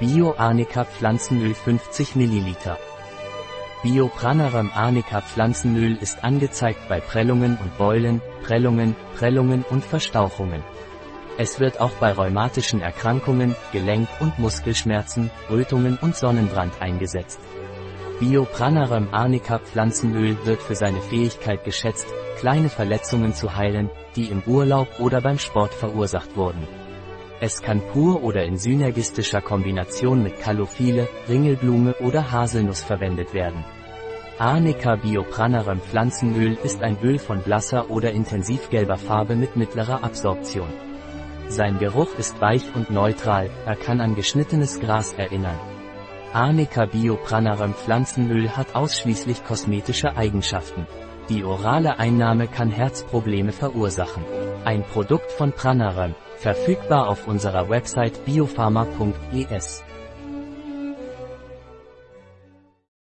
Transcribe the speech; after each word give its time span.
Bio 0.00 0.34
Arnica 0.38 0.86
Pflanzenöl 0.86 1.52
50 1.52 2.16
ml. 2.16 2.54
Bio 3.82 4.08
Pranarum 4.08 4.70
Arnica 4.74 5.20
Pflanzenöl 5.20 5.94
ist 6.00 6.24
angezeigt 6.24 6.88
bei 6.88 7.00
Prellungen 7.00 7.58
und 7.62 7.76
Beulen, 7.76 8.22
Prellungen, 8.42 8.96
Prellungen 9.18 9.62
und 9.68 9.84
Verstauchungen. 9.84 10.62
Es 11.36 11.60
wird 11.60 11.82
auch 11.82 11.90
bei 12.00 12.12
rheumatischen 12.12 12.80
Erkrankungen, 12.80 13.54
Gelenk- 13.74 14.08
und 14.20 14.38
Muskelschmerzen, 14.38 15.30
Rötungen 15.50 15.98
und 16.00 16.16
Sonnenbrand 16.16 16.80
eingesetzt. 16.80 17.38
Bio 18.20 18.46
Pranarum 18.46 19.08
Arnica 19.12 19.58
Pflanzenöl 19.58 20.34
wird 20.46 20.62
für 20.62 20.76
seine 20.76 21.02
Fähigkeit 21.02 21.62
geschätzt, 21.62 22.06
kleine 22.38 22.70
Verletzungen 22.70 23.34
zu 23.34 23.54
heilen, 23.54 23.90
die 24.16 24.30
im 24.30 24.42
Urlaub 24.46 24.88
oder 24.98 25.20
beim 25.20 25.38
Sport 25.38 25.74
verursacht 25.74 26.36
wurden. 26.36 26.79
Es 27.42 27.62
kann 27.62 27.80
pur 27.80 28.22
oder 28.22 28.44
in 28.44 28.58
synergistischer 28.58 29.40
Kombination 29.40 30.22
mit 30.22 30.38
Kalophile, 30.40 31.08
Ringelblume 31.26 31.94
oder 32.00 32.30
Haselnuss 32.30 32.82
verwendet 32.82 33.32
werden. 33.32 33.64
Arnica 34.38 34.96
Biopranarum 34.96 35.80
Pflanzenöl 35.80 36.58
ist 36.62 36.82
ein 36.82 36.98
Öl 37.02 37.18
von 37.18 37.40
blasser 37.40 37.90
oder 37.90 38.12
intensivgelber 38.12 38.98
Farbe 38.98 39.36
mit 39.36 39.56
mittlerer 39.56 40.04
Absorption. 40.04 40.68
Sein 41.48 41.78
Geruch 41.78 42.14
ist 42.18 42.38
weich 42.42 42.64
und 42.74 42.90
neutral, 42.90 43.48
er 43.64 43.76
kann 43.76 44.02
an 44.02 44.14
geschnittenes 44.14 44.78
Gras 44.78 45.14
erinnern. 45.14 45.58
Arnica 46.34 46.84
Biopranarum 46.84 47.72
Pflanzenöl 47.72 48.54
hat 48.54 48.74
ausschließlich 48.74 49.44
kosmetische 49.44 50.14
Eigenschaften. 50.14 50.86
Die 51.30 51.42
orale 51.42 51.98
Einnahme 51.98 52.48
kann 52.48 52.70
Herzprobleme 52.70 53.52
verursachen. 53.52 54.24
Ein 54.62 54.84
Produkt 54.84 55.32
von 55.32 55.52
Pranarum, 55.52 56.14
verfügbar 56.36 57.08
auf 57.08 57.26
unserer 57.26 57.70
Website 57.70 58.26
biopharma.es. 58.26 59.82